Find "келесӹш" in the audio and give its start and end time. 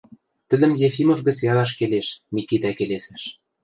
2.77-3.23